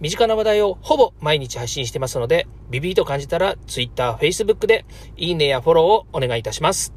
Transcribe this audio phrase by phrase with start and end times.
[0.00, 4.86] 身近な話題をほぼ毎日配信してますので、ビビーと感じたら Twitter、Facebook で
[5.18, 6.94] いいねやフォローをお願いいたします。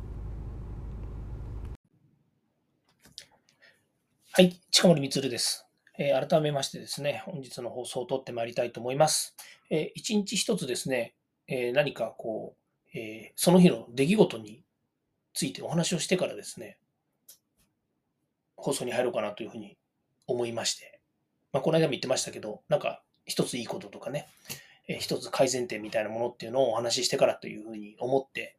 [4.31, 5.67] はい、近森光です。
[5.99, 9.35] えー、改めましてですね、本日の放送を撮ってまいりたいと思います。
[9.69, 11.13] えー、一日一つですね、
[11.47, 12.55] えー、何かこ
[12.95, 14.63] う、えー、その日の出来事に
[15.33, 16.77] ついてお話をしてからですね、
[18.55, 19.77] 放送に入ろうかなというふうに
[20.25, 20.92] 思いまして、
[21.53, 24.27] まあ、この間も言ってましたけど、なんか一ついいこととかね、
[24.87, 28.57] えー、一つ改善点みたいなものっていうのをお話ししてからというふうに思って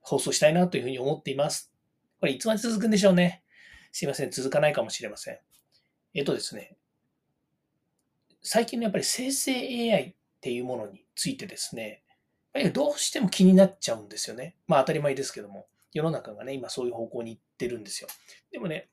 [0.00, 1.72] 放送したいなというふうに思っています。
[2.20, 3.42] これいつまで続くんでしょうね。
[3.90, 5.38] すいません、続かないかもしれません。
[6.14, 6.76] えっ、とですね、
[8.42, 9.52] 最近のやっぱり生成
[9.92, 12.02] AI っていうものについてですね、
[12.72, 14.54] どうしても気になっちゃうんですよね。
[14.66, 18.08] まあ当たり前ですけども、世の中がね、今そういう方向に行ってるんですよ。
[18.52, 18.88] でもね、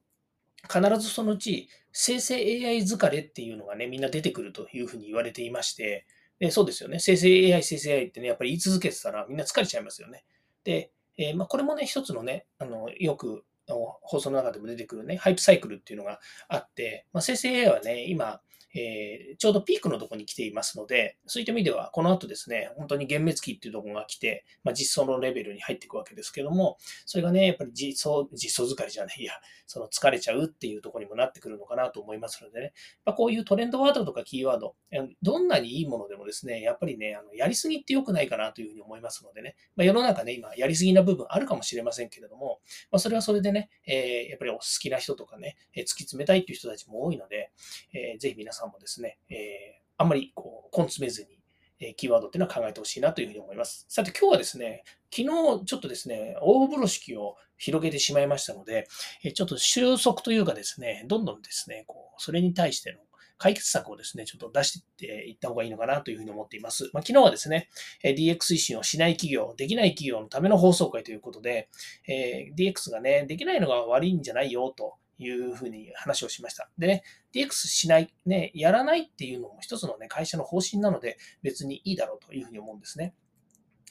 [0.72, 6.06] 必ずそのうち生成 AI 疲れっていうのがね、みんな出てくるというふうに言われていまして、
[6.40, 7.00] でそうですよね。
[7.00, 10.24] 生成 AI、生成 AI ってね、やっぱり言い続けてたらみんな疲れちゃいますよね。
[10.64, 18.42] で、えー、まあ、これもね、一つのね、あのよくの放送の中でも出てくるね、ハイプサイクルっていうのがあって、まあ、生成 AI はね、今、
[18.76, 29.34] えー、ちょうどピークのとこに来ていますので、そういった意味では、この後ですね、本当に幻滅期っていうとこが来て、まあ、実装のレベルに入っていくわけですけども、それがね、やっぱり実装、実装疲れじゃないや、
[29.68, 32.74] その疲れちゃうっていうとこにもなってくるのかなと思いますのでね、
[33.06, 34.76] まあ、こういうトレンドワードとかキーワード、
[35.22, 42.60] どんなにいいものでもですね、やっぱりね、あのやりすぎって良くないかなというふうに思いますのでね、まあ、世の中ね、今やりすぎな部分あるかもしれませんけれども、
[42.92, 47.52] まあ、それはそれでね、ねえ、やっぱりお好きな人とかね、え突き詰めたいっていう人たちも多いので、
[47.94, 51.40] えー、ぜひ皆さんもですね、え、あんまりこう根詰めずに、
[51.80, 53.86] えキーワードっていうのは考えてほしいなというふうに思います。
[53.90, 58.88] さて今日はですね、昨日ちょっとですね、大風呂敷を広げてしまいましたので、
[59.24, 63.00] えちょっと収束というかですね、どんどんですね、こうそれに対しての
[63.38, 66.90] 解決策をですね、ちょっと出していった方がいいのかなというふうに思っています。
[66.94, 67.70] まあ、昨日はですね、
[68.04, 71.70] DX 推進をしない企業、できない企業のための放送会ということで、
[72.08, 76.70] え DX がね、できないのが悪いんじゃないよというふうに話をしました。
[76.78, 83.14] でね、DX しない、ね、やらないっていうのも一つのね、会社の方針なので別にいいだろうというふうに思うんですね。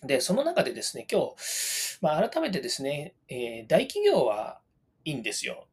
[0.04, 4.60] で、その中でですね、今日、まあ、改めてですね、えー、大企業は
[5.04, 5.68] いいんですよ。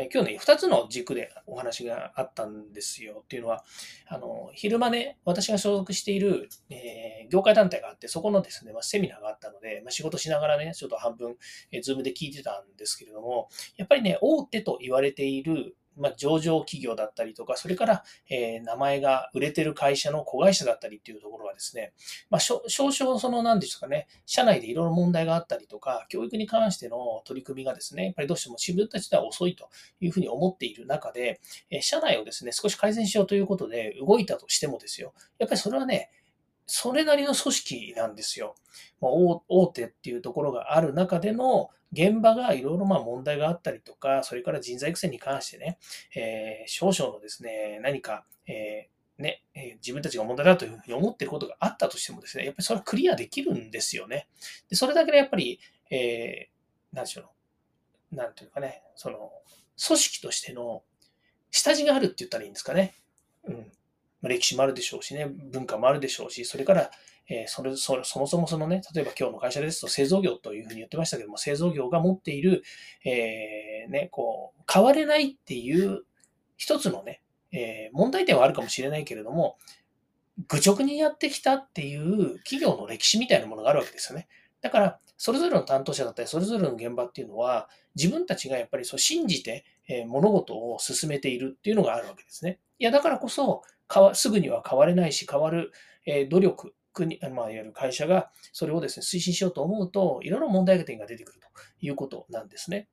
[0.00, 3.20] え今日ね、2つの軸でお話があったんですよ。
[3.24, 3.64] っていうのは、
[4.06, 11.36] あの、昼間ね、私が所属している、えー、業界団体があって、そこのですね、まあ、セミナーがあったので、まあ、仕事しながらね、ちょっと半分、
[11.70, 21.92] えー、ズームで聞いてたんですけれども、やっぱりね、大手と言われているまあ、上場企業だったりとか、それから、え、名前が売れてる会社の子会社だったりっていうところはですね、
[22.30, 29.68] まあ、少々その何でしょうかね、社内でいろいろ問題があったりとか、教育に関しての取り組みがですね、やっぱりどうしても自分たちでは遅いと
[30.00, 31.40] いうふうに思っている中で、
[31.70, 36.10] え、社内をですね、少し改善しようということで動いたとしてもですよ、やっぱりそれはね、
[36.72, 38.54] それなりの組織なんですよ。
[39.00, 39.10] まあ、
[39.48, 45.78] 大手っていうところがある中での現場がいろいろま問題があったりとか、それから人材育成に関してね、
[46.14, 48.88] え、少々のですね、何か、え、
[49.18, 54.28] ね、え自分たちが問題だというふうに思っていることがあったとしてもですね、やっぱりそれはクリアできるんですよね。
[54.68, 55.58] でそれだけでやっぱり、
[55.90, 57.32] えー、なんでしょ
[58.12, 59.32] う、なんていうかね、その、
[59.84, 60.84] 組織としての
[61.50, 62.94] 下地があるって言ったらいいんですかね。
[63.42, 63.72] うん。
[64.22, 66.90] 歴史もあるでしょうしね、文化もあるでしょうし、それから、
[67.28, 72.62] えー、それそそもそもそのね、例えば今日の会社ですと製造業というふうに言ってましたけども、製造業が持っている、
[73.04, 76.04] えー、ね、こう、変われないっていう
[76.56, 77.22] 一つのね、
[77.52, 79.56] えー、問題点はあるかもしれないけれども、
[80.48, 84.28] 愚直にやってきたっていう企業の歴史みたいなものがあるわけですよね。
[84.60, 92.58] だから、それぞれの担当者だったり、それぞれの現場っていうのは、自分たちがやっぱりそう信じて、え物事を進めているっていうのがあるわけですね。
[92.78, 93.62] いや、だからこそ、
[94.14, 95.72] すぐには変われないし、変わる、
[96.06, 101.48] え努力、国、まあ、いわゆる会社がそれをですね、推進しようと思うと、いろいろ問題点が出てくると
[101.80, 102.88] いうことなんですね。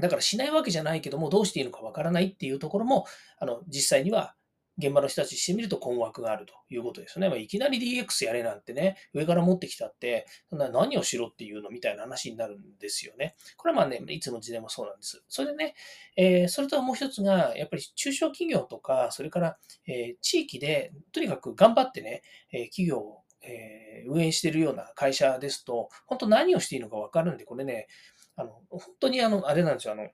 [0.00, 3.06] だからしないわけじゃないけども、どうしていいのかわからないっていうところも、
[3.38, 4.34] あの、実際には
[4.78, 7.28] 現場の人たちしてみると困惑があるということですよね。
[7.28, 13.36] まあ、いきなり DX やれなんてね、上から持ってきたって、そんな何をしろっていうのみたいな話になるんですよね。
[13.56, 15.22] これはまあね、いつの時代もそうなんです。
[15.28, 15.74] それでね、
[16.16, 22.22] えー、それともう一つが、やっぱり中小企業とか、それから、えー、地域で、とにかく頑張ってね、
[22.52, 27.88] え企業を、え運営しているような会社ですと、本当何をしていいのかわかるんで、これね、
[28.36, 30.08] あの、本当にあの、あれなんですよ、あの、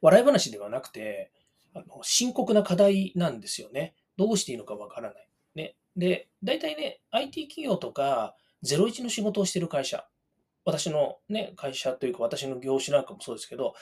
[0.00, 1.32] 笑い話ではなくて、
[1.76, 3.94] あの深刻な課題なんですよね。
[4.16, 5.28] どうしていいのかわからない。
[5.54, 5.76] ね。
[5.94, 8.34] で、大体ね、IT 企業とか、
[8.64, 10.06] 01の仕事をしている会社、
[10.64, 13.74] 私のね、会社というか私の業種なんかもそうですけど、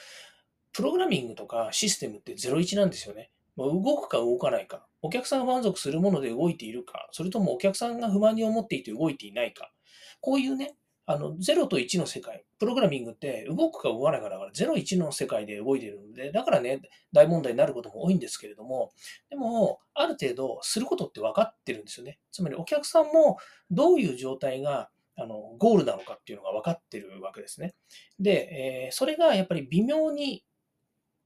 [0.73, 3.31] プログラミングとかシステムって01なんですよね。
[3.55, 9.71] ま動くか動かないか、お客さんが満足するもので動いているか、それともお客さんが不満に思っていて動いていないか、
[10.19, 10.75] こういうね、
[11.07, 16.81] あの、0と1の世界、プログラミングって動くか動かないかだから、0、1の世界で動いてるので、だからね、
[17.11, 18.91] 大問題になることも多いんですけれども、
[19.29, 22.19] でも、ある程度することって分かってるんですよね。
[22.31, 23.37] つまりお客さんも
[23.69, 27.75] どういう状態があのゴールなのかっていうのが分かってるわけですね。
[28.19, 30.43] で、えー、それがやっぱり微妙に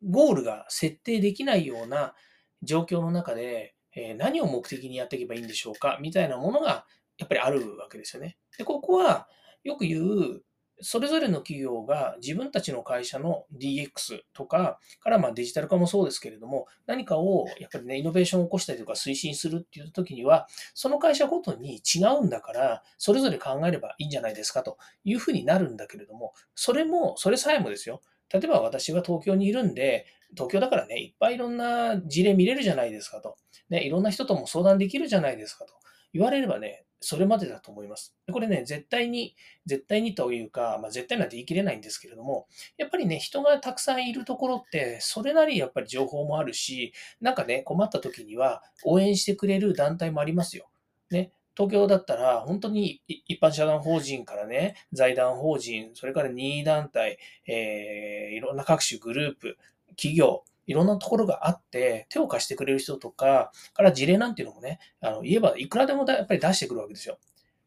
[0.07, 2.13] ゴールが設定できないような
[2.61, 6.85] 状況の中で、えー、何を目的にやっていけばいいんでしょうかみたいなものが
[7.17, 8.37] やっぱりあるわけですよね。
[8.57, 9.27] で、ここは、
[9.63, 10.41] よく言う、
[10.81, 28.01] それぞれの企業が自分たちの会社の DX とかからまデジタル化もそうですけれども、何かをやっぱりね、イノベーションを起こしたりとか推進するっていう時には、その会社ごとに違うんだから、それぞれ考えればいいんじゃないですかというふうになるんだけれども、それも、それさえもですよ。
[28.31, 33.35] 例えば私が東京にいるんで、東京だからね、いっぱいいろんな事例見れるじゃないですかと。
[33.69, 35.73] ね、いろんな人とも相談できるじゃないですかと
[36.13, 38.15] 言われればね、それまでだと思います。
[38.31, 39.35] これね、絶対に、
[39.65, 42.47] 絶対にというか、まあ、絶対なんて言い切れないんですけれども、
[42.77, 50.69] やっぱりね、人がたくさんいるところって、それなりやっぱり情報もあるし、なんかね、困った時には応援してくれる団体もありますよ。
[51.09, 57.17] ね、東京だったら、本当に一般社団法人からね、財団法人、それから任意団体、
[57.47, 59.57] えー、いろんな各種グループ、
[59.95, 67.17] 企業、いろんなところがあって、手を貸してくれる人とか、から事例なんていうのもね、あの言えばいくらでもやっぱり出してくるわけですよ。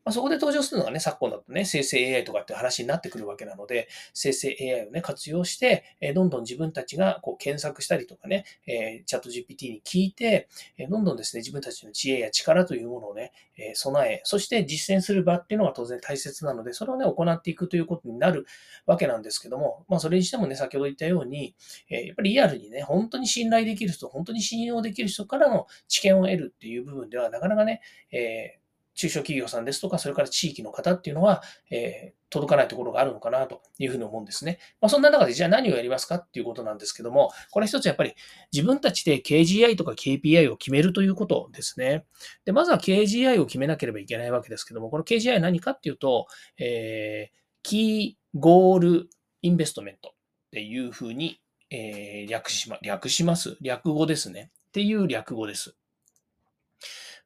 [0.04, 18.46] ま、そこで登場するのがね、昨今だとね、生成 AI とかって話になってくるわけなので、生成 AI をね、活用して、えどんどん自分たちがこう検索したりとかね、えチャット GPT に聞いて、えどんどんですね、自分たちの知恵や力というものをね、え備え、そして実践する場っていうのが当然大切なので、それをね、行っていくということになる
[18.86, 21.54] わけなんですけども、まあ、それにしてもね、先ほど言ったように、
[21.90, 28.61] えやっぱりリアルにね、本当に信頼できる人、本当に信用できる人からの知見を得るっていう部分では、なかなかね、えー
[28.94, 34.58] 中小企業さんですとか、それから地域の方っていうのは、えー、届かないところがあるのかなというふうに思うんですね。
[34.80, 38.14] まあ、そんな中で、じゃあ何をやりますかっていうことなんですけども、これ一つやっぱり
[38.52, 42.04] 自分たちで KGI とか KPI を決めるということですね。
[42.44, 46.26] で、まずは KGI を決めなければいけないわけですけども、この KGI は何かっていうと、
[46.58, 49.10] えー、 Key Goal
[49.42, 50.12] Investment っ
[50.52, 51.40] ていうふうに、
[51.70, 54.50] えー、略しま、略します略語ですね。
[54.68, 55.76] っていう略語です。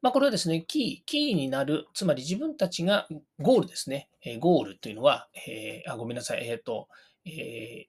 [0.03, 3.09] まあ、これはですね、キー、キーになる、つまり自分たちが
[3.41, 4.09] ゴールですね。
[4.23, 6.47] えゴールというのは、えー、あ、ごめんなさい。
[6.47, 6.89] えっ、ー、と、
[7.25, 7.87] え、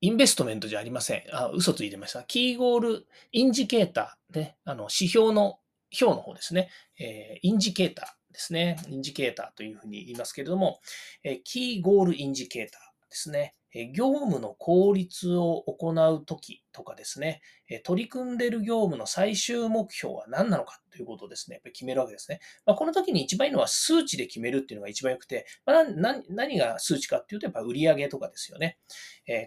[0.00, 1.22] Investment じゃありません。
[1.32, 2.24] あ、嘘ついてました。
[2.24, 5.60] Key Goal Indicator で、あの、指標の
[6.00, 6.70] 表の方ですね。
[6.98, 8.78] え、インジケーターですね。
[8.88, 10.80] インジケーターというふうに言いますけれども、
[11.22, 13.54] えキーゴールインジケーターですね。
[13.94, 17.42] 業務の効率を行うときとかですね、
[17.84, 22.40] 取り組んでいる業務の最終目標は何なのかということをですね、やっぱり決めるわけですね。
[22.64, 25.84] まあ、この時に一番いいのは数値で決めるっていうのが一番良くて、まあ、
[26.28, 28.78] 何が数値かっていうと、やっぱ売上とかですよね。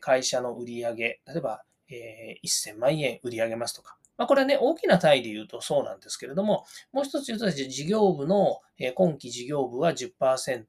[0.02, 8.62] 会社の売上、例えば、え1000万円売り上げますとか、まあ、これはね、大きな単位で言うとそうなんですけれども、もう一つ言うと、事業部の、
[8.96, 10.66] 今期事業部は10%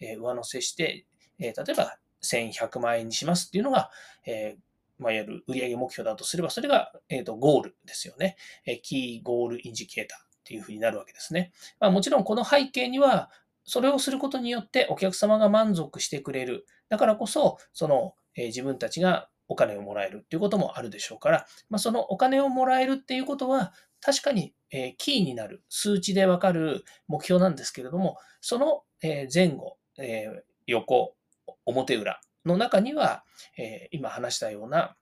[0.00, 1.06] 上乗せして、
[1.38, 3.90] 例えば1100万円にしますっていうのが、
[4.26, 8.36] えー、まあ、いわゆる売上目標だとすれば、それが、えーと、ゴールですよね。
[8.66, 11.52] え、キーゴールインジケーターっていうふうになるわけですね。
[11.80, 13.30] まあ、もちろんこの背景には、
[13.64, 16.66] それをすることによってお客様が満足してくれる。
[16.88, 30.26] だからこそ、その、え、自分たちがお金をもらえるっていうこともあるでしょうから、まあ、そのお金をもらえるっていうことは、確かに、えキーになる、数値でわかる目標なんですけれども、その、え前後、え
[30.66, 31.14] 横、
[31.66, 33.24] 表裏の中には、
[33.58, 34.96] え今話したような、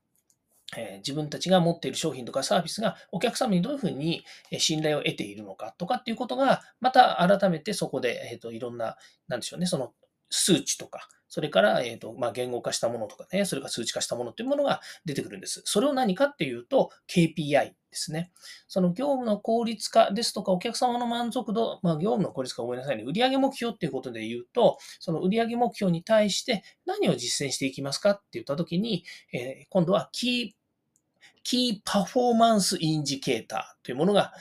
[0.76, 4.24] え自分たちが持っている商品とかサービスがお客様にどういうふうに
[4.58, 8.96] 信頼を得ているのかとかっていうことが、また改めてそこで、えー、といろんな、
[9.28, 9.92] なんでしょうね、その
[10.30, 15.62] 数値とか、それから、えっ、と、まあ、言語化したものとかね、それから数値化したものっていうものが出てくるんです。
[15.64, 18.32] それを何かっていうと、KPI ですね。
[18.66, 34.34] その業務の効率化ですとか、お客様の満足度、まあ、業務の効率化をごめんなさいね、売上目標っていうことで言うと、その売上目標に対して何を実践していきますかって言ったときに、えー、今度は Key Key Performance Indicator というものが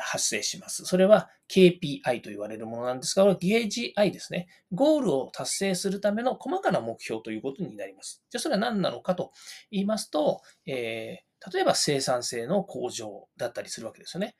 [0.00, 0.86] 発生します。
[0.86, 4.48] それは KPI と言われるものなんですが、 KGI ですね。
[4.72, 8.22] ゴールを達成するための細かな目標ということになります。
[8.30, 9.32] じゃあそれは何なのかと
[9.70, 14.34] 言いますと、えー、例えば生産性の向上だったりするわけですよね。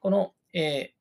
[0.00, 0.92] この、えー、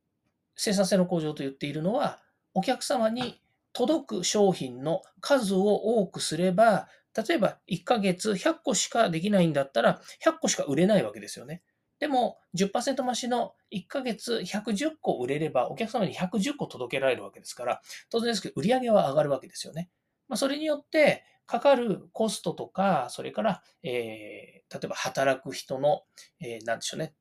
[0.55, 2.19] 生産性の向上と言っているのは、
[2.53, 3.41] お客様に
[3.73, 11.61] 届く商品の数を多くすれば、例えば1ヶ月100個しかできないんだったら、100個しか売れないわけですよね。
[11.99, 19.89] でも10%増しの1ヶ月110個売れればお客様に110個届けられるわけですから、当然ですけど売り上げは上がるわけですよね。
[20.27, 26.03] まあ、それによってかかるコストとか、それから、えー、例えば働く人の、
[26.39, 27.13] えー、なんでしょうね、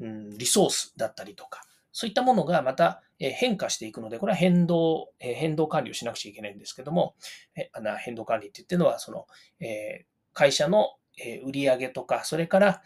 [0.00, 7.14] うん、リソースだったりとか、そういったものがまた変化していくので、これは変動、変動管理をしなくちゃいけないんですけども、
[8.04, 9.26] 変動管理って言ってるのは、その、
[10.32, 10.94] 会社の
[11.44, 12.82] 売上とか、それから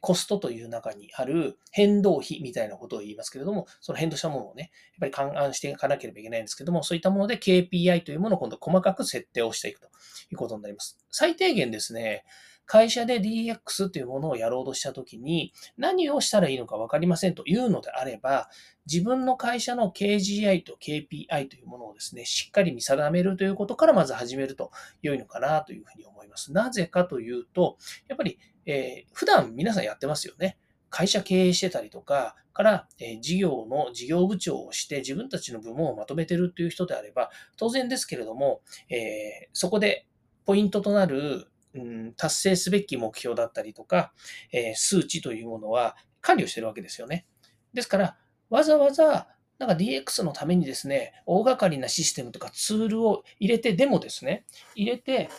[0.00, 9.90] コストという中にある変動費みたいなことを言いますけれども、その変動したものをね、やっぱり勘案していかなければいけないんですけども、そういったもので KPI というものを今度細かく設定をしていくとい
[10.32, 10.98] うことになります。
[11.12, 12.24] 最低限ですね、
[12.66, 18.50] 会社で DX というものをやろうとしたときに、何をしたらいいのか分かりませんというのであれば、
[18.90, 24.70] 自分の会社の KGI と KPI というものをですね、しっかり見定めるということからまず始めると
[25.02, 26.52] 良いのかなというふうに思います。
[26.52, 30.58] なぜかというと、やっぱり、えー、普段皆さんやってますよね。
[30.90, 40.06] 会社経営してたりとか、から、え事業の事業部長をして自分たちの部門をまとめてるという人であれば、当然ですけれども、えー、そこで
[40.46, 44.12] ポイントとなるうん、達成すべき目標だったりとか、
[44.52, 47.26] えー、数値というものは管理をしてるわけですよね。
[47.72, 48.16] ですから、
[48.48, 49.28] わざわざ
[49.58, 55.30] なんか DX のためにですね、大掛かりなシステムとかツールを入れてでもですね、入れて、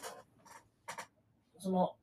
[1.59, 1.95] その、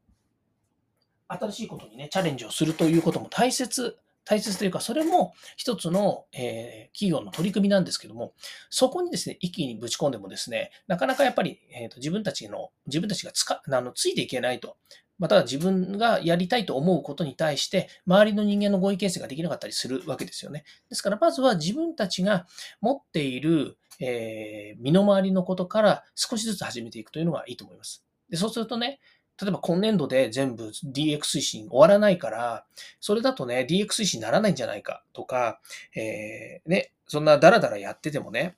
[1.27, 8.33] 新しいことにね、チャレンジをするということも大切大切というか、それも一つの、えー、企業の取り組みなんですけども、
[8.71, 14.77] そこにですね、一気にぶち込んでもですね、なかなかやっぱり、えーと、自分たちの、自分たちがつかあのついていけないと。
[15.19, 20.65] または自分がやりたいと思うことに対して、周りの人間の合意形成ができなかったりするわけですよね。
[20.89, 22.47] ですから、まずは自分たちが
[22.81, 28.05] 持っている、えー、身の回りのことから少しずつ始めていくというのがいいと思います。
[28.29, 28.99] でそうするとね、
[29.41, 32.65] 例えば今年度で全部 DX 推進終わらないから、
[33.01, 35.61] それだとね、DX 推進にならないんじゃないかとか、
[35.97, 38.57] えー、ね、そんなダラダラやっててもね、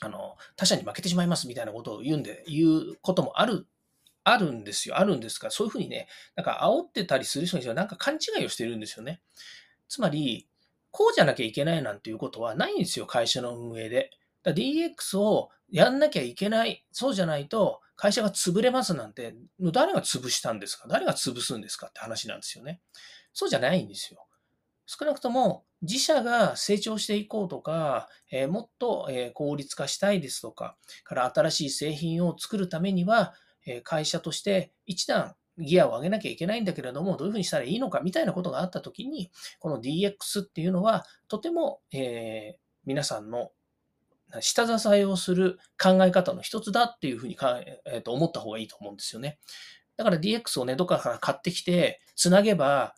[0.00, 3.66] あの、他者に負けてしまいますみたいなことを言うんで、言うこともある、
[4.22, 4.98] あるんですよ。
[4.98, 9.20] あるんですが、そういうふうにね、なんか煽ってたりする人にしてはなんか勘違いをしてるんですよね。
[9.88, 10.46] つまり、
[10.90, 14.10] こうじゃなきゃいけないなんていうことはないんですよ、会社の運営で。
[14.44, 16.84] DX をやんなきゃいけない。
[16.92, 20.86] そうじゃないと、会社が潰れますなんて、誰が潰したんですか？
[20.88, 22.80] 誰が潰すんですかって話なんですよね。
[23.32, 24.24] そうじゃないんですよ。
[24.86, 33.34] 少なくとも自社が成長していこうとか、えー、もっと、え効率化したいですとか、から新しい製品を作るためには、
[33.66, 43.50] え会社として一段ギアを上げなきゃいけないんだけれども、どういうふうにしたらいいのかみたいなことがあったときに、この DX っていうのは、とても、え、皆さんの
[44.40, 49.38] 下支えをする考え方の一つだっていうふうにか、えー、と思った方がいいと思うんですよね。
[49.96, 52.94] だから DX をね、どっかから買ってきて、つなげば、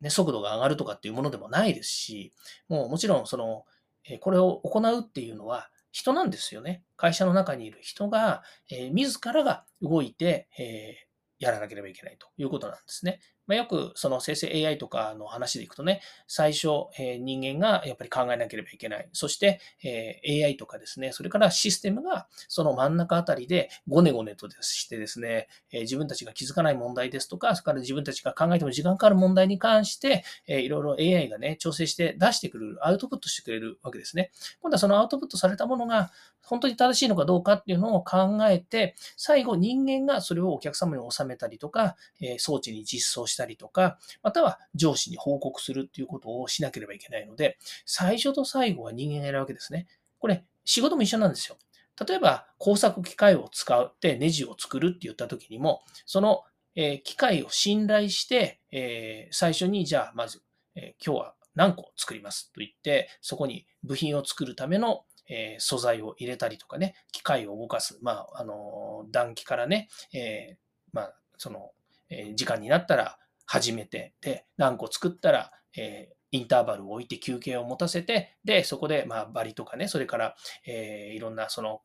[0.00, 2.34] ね、速度が上がるとかっていうものでもないですし、
[2.68, 3.64] もうもちろん、その、
[4.06, 6.82] えこれを行うっていうのは人なんですよね。
[6.96, 13.20] 会社の中にいる人が、えー、自らが動いて、えー、やらなければいけないということなんですね。
[13.46, 19.08] まあ、よくその生成 AI とかの話でいくとね、最初、えー、人間がやっぱり考えなければいけない。
[19.12, 34.30] そして、えー、AI とかですね、それからシステムがその真ん中あたりでごねごねとしてですね、えー、自分たちが気づかない問題ですとか、それから自分たちが考えても時間かかる問題に関して、えー、いろいろ AI がね、調整して出してくれる、アウトプットしてくれるわけですね。
[34.60, 36.10] 今度はそのアウトプットされたものが
[36.42, 49.86] 本当に正しいのかどうかっていうのを考えて、最後人間がそれをお客様に収めたりとか、え装置に実装してしたりとか、または上司に報告するっていうことをしなければいけないので、最初と最後は人間がやるわけですね。
[50.18, 51.56] これ、仕事も一緒なんですよ。
[52.06, 60.42] 例えば、工作機械を使ってネジを作るって言った時にも、その機械を信頼して、え最初に、じゃあ、まず、
[60.74, 70.56] え今日は何個作りますと言って、そこに部品を作るためのえ、素材を入れたりとかね、機械を動かす、まあ、あの、暖気からね、えー、
[70.92, 71.70] まあ、その、
[72.10, 80.34] え時間になったら始めて、で、何個作ったら、えーインターバルを置いて休憩を持たせて、で、そこで、まあ、バリとかね、それから、
[80.66, 81.80] えー、いろんな、その、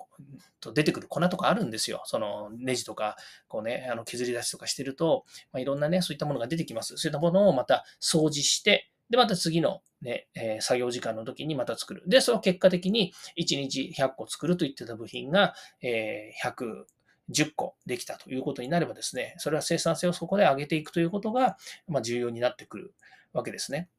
[0.74, 2.02] 出てくる粉とかあるんですよ。
[2.06, 3.16] その、ネジとか、
[3.48, 6.98] こうね、あの、削り出しとかしてると、まあ、いろんなね、そういったものが出てきます。
[6.98, 12.02] そういったものをまた掃除して、で、また次のね、えー、作業時間の時にまた作る。
[12.08, 16.86] で、その結果的に1日100個作るといってた部品が、えー、100、
[17.30, 21.58] 10個できたということになればですね、それは生産性をそこで上げていくということが、
[21.88, 22.94] ま、重要になってくる
[23.34, 23.90] わけですね。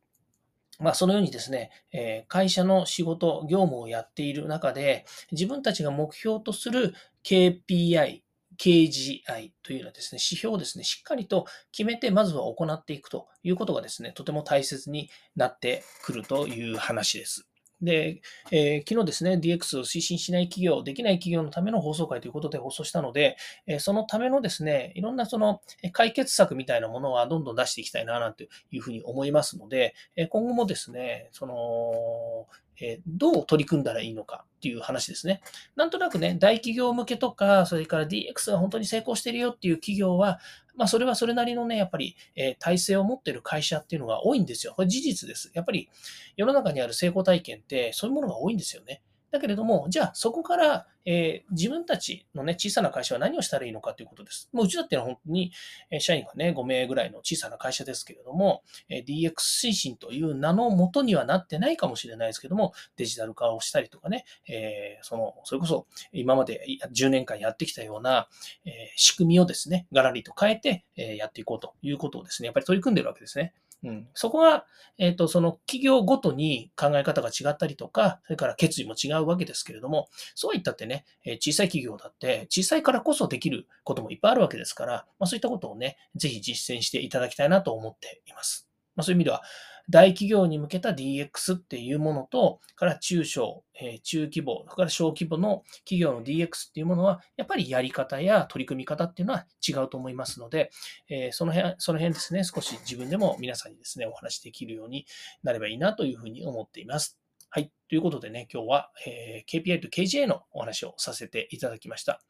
[0.79, 8.23] まあ、そのようにですね、え会社の仕事、業務をやっている中で、自分たちが目標とする KPI、
[8.59, 17.50] KGI というのはですね、指標をですね、しっかりと決めて、まずは行っていくということがですね、とても大切になってくるという話です。
[17.83, 18.21] で、
[18.51, 25.61] えー、昨日ですね、DX を推進しない企業、できない企業のための放送会ということで放送したので、えー、そのためのですね、いろんなその
[25.93, 32.47] 解決策みたいなものはどんどん出していきたいな、なんていうふうに思いますので、え今後もですね、その、
[32.83, 35.43] えどう取り組んだらいいのかっていう話ですね。
[35.77, 40.41] なんとなくね、大企業向けとか、それから DX が本当に成功してるよっていう企業は、
[40.81, 44.73] まあ、それはそれなりのね、やっぱり、え体制を持ってる会社っていうのが多いんですよ。
[44.75, 45.51] これ事実です。
[45.53, 45.91] やっぱり
[46.39, 49.03] 世の中にある成功体験ってそういうものが多いんですよね。
[49.31, 54.49] だけれども、じゃあそこから、えー、自分たちのね、小さな会社は何をしたらいいのかということです。
[54.53, 55.53] もううちだってのは本当に、
[55.91, 68.29] え、社員がね、5名ぐらいの小さな会社ですけれども、え、DX 推進という名のもとにはなってないかもしれないですけども、デジタル化をしたりとかね、えその、それこそ今まで10年間やってきたような、
[68.65, 73.55] え仕組みをですね、ガラリと変えて、えやっていこうということをですね、やっぱり取り組んでるわけですね。
[73.83, 74.67] うん、そこが、
[74.99, 80.90] えっ、ー、と、その企業ごとに考え方が違ったりとか、それから決意も違うわけですけれども、そうは言ったってね、
[81.25, 88.69] え小さい企業だって、小さいからこそできることもいっぱいあるわけですから、まあ、そういったことをね、ぜひ実践していただきたいなと思っています。
[88.97, 89.43] まあ、そういう意味では、
[89.91, 100.71] 大企業に向けた DX っていうものと、から中小、え、中規模、それから小規模の企業の DX っていうものは、やっぱりやり方や取り組み方っていうのは違うと思いますので、
[101.09, 105.07] え、その辺、その辺ですね、少し自分でも皆さんにですね、お話できるように
[105.43, 107.19] なればいいなというふうに思っています。
[107.53, 107.73] はい。
[107.89, 112.21] ということでね、今日は、えー、KPI と KGA のお話をさせていただきました。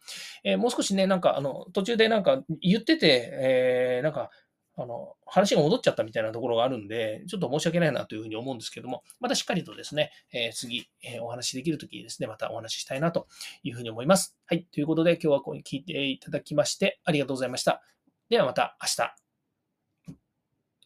[0.44, 4.30] えー、もう少しね、なんか、あの、途中でなんか言ってて、えー、なんか、
[4.76, 13.26] あの、話が戻っちゃったみたいなところがあるんで、ちょっと申し訳ないなというふうに思うんですけども、またしっかりとですね、えー、次、えー、お話できるときにですね、またお話ししたいなと
[13.62, 14.38] いうふうに思います。
[14.46, 14.64] はい。
[14.72, 17.83] ということで、今日はこう聞いていただきまして、ありがとうございました。
[18.30, 19.14] ではまた明日。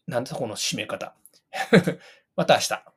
[0.08, 1.14] なんだこの締め方。
[2.34, 2.93] また明日。